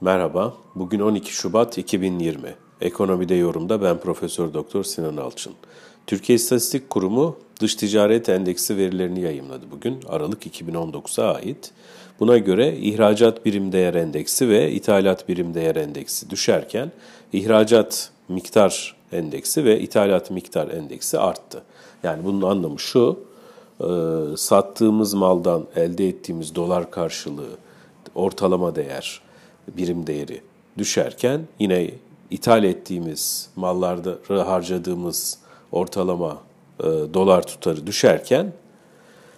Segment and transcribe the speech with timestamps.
[0.00, 2.54] Merhaba, bugün 12 Şubat 2020.
[2.80, 5.52] Ekonomide yorumda ben Profesör Doktor Sinan Alçın.
[6.06, 11.72] Türkiye İstatistik Kurumu dış ticaret endeksi verilerini yayımladı bugün Aralık 2019'a ait.
[12.20, 16.92] Buna göre ihracat birim değer endeksi ve ithalat birim değer endeksi düşerken
[17.32, 21.62] ihracat miktar endeksi ve ithalat miktar endeksi arttı.
[22.02, 23.20] Yani bunun anlamı şu,
[23.80, 23.86] e,
[24.36, 27.56] sattığımız maldan elde ettiğimiz dolar karşılığı
[28.14, 29.27] ortalama değer
[29.76, 30.40] birim değeri
[30.78, 31.90] düşerken yine
[32.30, 35.38] ithal ettiğimiz mallarda harcadığımız
[35.72, 36.38] ortalama
[36.80, 38.52] e, dolar tutarı düşerken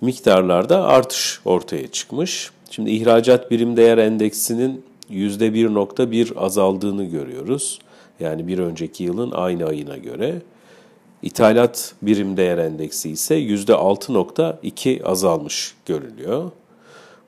[0.00, 2.50] miktarlarda artış ortaya çıkmış.
[2.70, 7.78] Şimdi ihracat birim değer endeksinin %1.1 azaldığını görüyoruz.
[8.20, 10.42] Yani bir önceki yılın aynı ayına göre.
[11.22, 16.50] İthalat birim değer endeksi ise %6.2 azalmış görülüyor.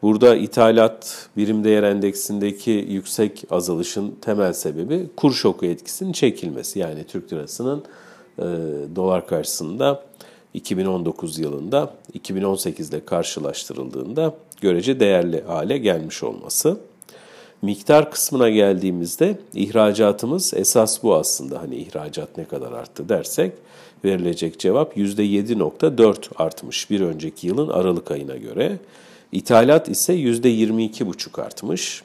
[0.04, 6.78] Burada ithalat birim değer endeksindeki yüksek azalışın temel sebebi kur şoku etkisinin çekilmesi.
[6.78, 7.84] Yani Türk lirasının
[8.38, 8.42] e,
[8.96, 10.02] dolar karşısında
[10.54, 16.76] 2019 yılında 2018 ile karşılaştırıldığında görece değerli hale gelmiş olması.
[17.62, 21.62] Miktar kısmına geldiğimizde ihracatımız esas bu aslında.
[21.62, 23.52] Hani ihracat ne kadar arttı dersek
[24.04, 28.78] verilecek cevap %7.4 artmış bir önceki yılın Aralık ayına göre.
[29.34, 32.02] İthalat ise %22,5 artmış.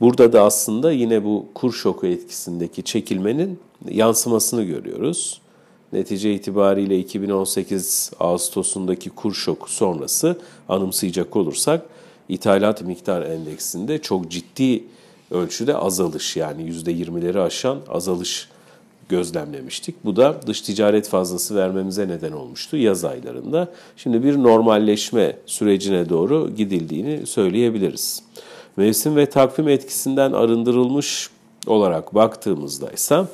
[0.00, 5.40] Burada da aslında yine bu kur şoku etkisindeki çekilmenin yansımasını görüyoruz.
[5.92, 11.86] Netice itibariyle 2018 Ağustos'undaki kur şoku sonrası anımsayacak olursak
[12.28, 14.84] ithalat miktar endeksinde çok ciddi
[15.30, 18.48] ölçüde azalış yani %20'leri aşan azalış
[19.08, 19.94] gözlemlemiştik.
[20.04, 23.68] Bu da dış ticaret fazlası vermemize neden olmuştu yaz aylarında.
[23.96, 28.22] Şimdi bir normalleşme sürecine doğru gidildiğini söyleyebiliriz.
[28.76, 31.30] Mevsim ve takvim etkisinden arındırılmış
[31.66, 33.24] olarak baktığımızda ise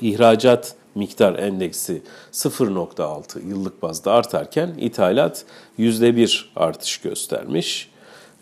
[0.00, 2.02] ihracat miktar endeksi
[2.32, 5.44] 0.6 yıllık bazda artarken ithalat
[5.78, 7.90] %1 artış göstermiş.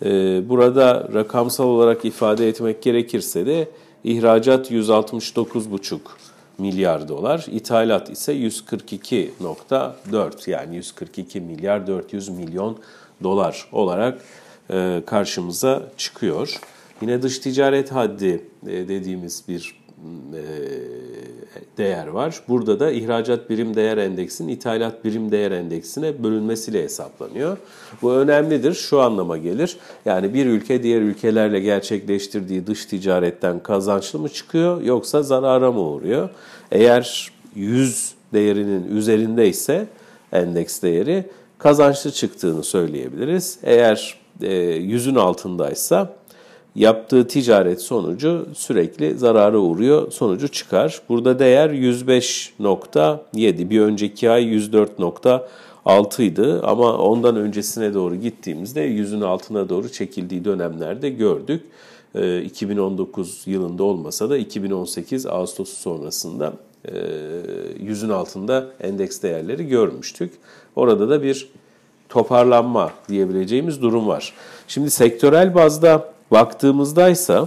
[0.04, 3.69] Ee, burada rakamsal olarak ifade etmek gerekirse de
[4.04, 5.99] ihracat 169,5
[6.59, 12.78] milyar dolar, ithalat ise 142.4 yani 142 milyar 400 milyon
[13.22, 14.20] dolar olarak
[14.70, 16.60] e, karşımıza çıkıyor.
[17.00, 19.84] Yine dış ticaret haddi e, dediğimiz bir
[21.78, 22.41] değer var.
[22.48, 27.56] Burada da ihracat birim değer endeksinin ithalat birim değer endeksine bölünmesiyle hesaplanıyor.
[28.03, 28.75] Bu önemlidir.
[28.75, 29.76] Şu anlama gelir.
[30.04, 36.28] Yani bir ülke diğer ülkelerle gerçekleştirdiği dış ticaretten kazançlı mı çıkıyor yoksa zarara mı uğruyor?
[36.72, 39.86] Eğer 100 değerinin üzerinde ise
[40.32, 41.25] endeks değeri
[41.59, 43.59] kazançlı çıktığını söyleyebiliriz.
[43.62, 46.12] Eğer 100'ün altındaysa
[46.75, 51.01] yaptığı ticaret sonucu sürekli zarara uğruyor, sonucu çıkar.
[51.09, 59.69] Burada değer 105.7, bir önceki ay 104.6 idi ama ondan öncesine doğru gittiğimizde yüzün altına
[59.69, 61.65] doğru çekildiği dönemlerde gördük.
[62.45, 66.53] 2019 ee, yılında olmasa da 2018 Ağustos sonrasında
[66.84, 66.93] e,
[67.81, 70.33] yüzün altında endeks değerleri görmüştük.
[70.77, 71.49] Orada da bir
[72.09, 74.33] toparlanma diyebileceğimiz durum var.
[74.69, 77.41] Şimdi sektörel bazda Baktığımızda ise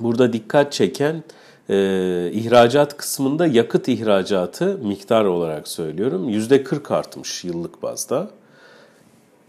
[0.00, 1.22] burada dikkat çeken
[1.68, 8.30] e, ihracat kısmında yakıt ihracatı miktar olarak söylüyorum %40 artmış yıllık bazda.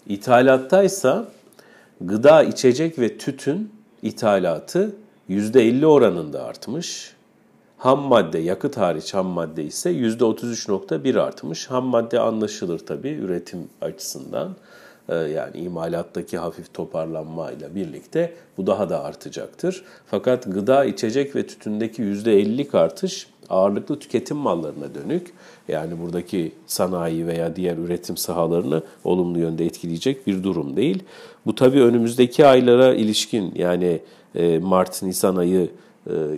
[0.07, 1.15] İthalatta ise
[2.01, 3.71] gıda, içecek ve tütün
[4.01, 4.95] ithalatı
[5.29, 7.13] %50 oranında artmış.
[7.77, 11.67] Ham madde, yakıt hariç ham madde ise %33.1 artmış.
[11.69, 14.55] Ham madde anlaşılır tabii üretim açısından.
[15.09, 19.83] Ee, yani imalattaki hafif toparlanmayla birlikte bu daha da artacaktır.
[20.05, 25.33] Fakat gıda, içecek ve tütündeki %50'lik artış ağırlıklı tüketim mallarına dönük.
[25.67, 31.03] Yani buradaki sanayi veya diğer üretim sahalarını olumlu yönde etkileyecek bir durum değil.
[31.45, 33.99] Bu tabii önümüzdeki aylara ilişkin yani
[34.35, 35.69] e, Mart-Nisan ayı e,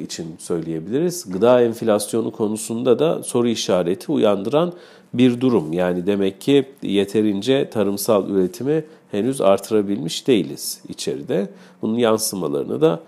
[0.04, 1.32] için söyleyebiliriz.
[1.32, 4.74] Gıda enflasyonu konusunda da soru işareti uyandıran
[5.14, 5.74] bir durum.
[5.74, 11.50] Yani demek ki yeterince tarımsal üretimi henüz artırabilmiş değiliz içeride.
[11.82, 13.00] Bunun yansımalarını da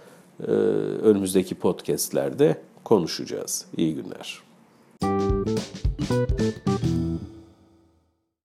[0.48, 0.52] e,
[1.04, 3.66] önümüzdeki podcastlerde konuşacağız.
[3.78, 4.40] İyi günler.
[5.02, 5.58] Müzik